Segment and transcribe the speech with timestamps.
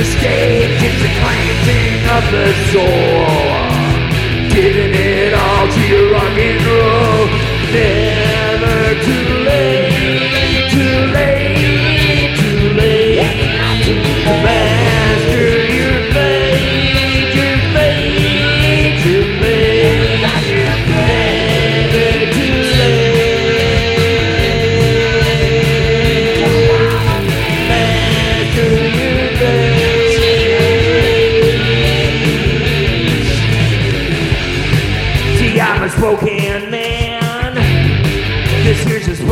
[0.00, 3.09] escape is the cleansing of the soul.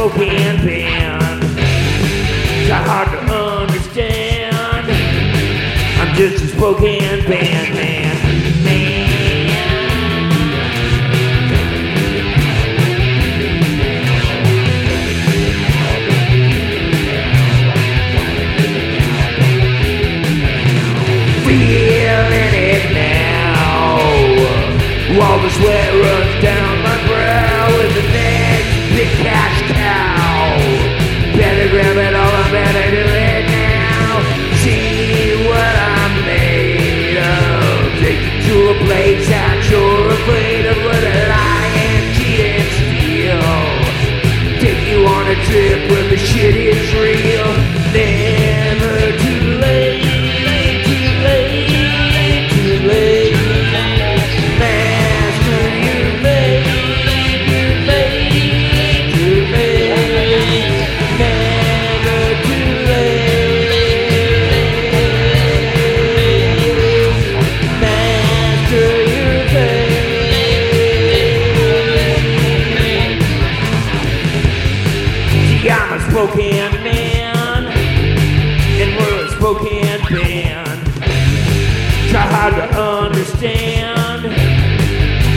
[0.09, 1.41] a win-win.
[2.67, 4.87] So hard to understand.
[6.01, 8.17] I'm just a Spokane band man.
[21.45, 23.29] Feeling it now.
[25.21, 26.68] All the sweat runs down.
[38.75, 43.41] blades and you're afraid of what a lion can feel.
[44.61, 47.48] Take you on a trip where the shit is real.
[80.11, 80.81] band.
[82.11, 84.27] Try hard to understand.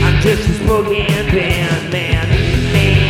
[0.04, 2.28] I'm just a Spokane band man.
[2.72, 3.06] man.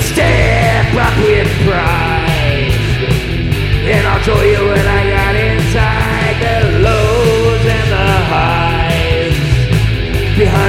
[0.00, 2.72] Step up with pride,
[3.84, 4.75] and I'll show you.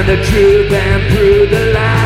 [0.08, 1.97] the truth and prove the lie.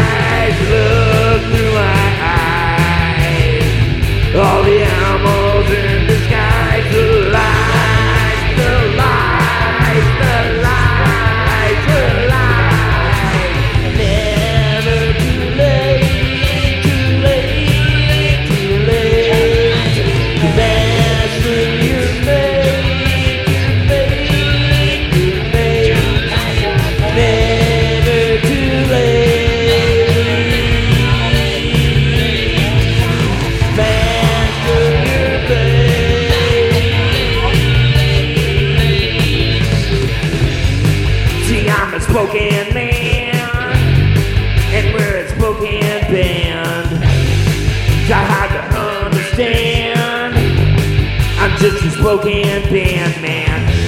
[51.38, 53.81] I'm just a Spokane band man.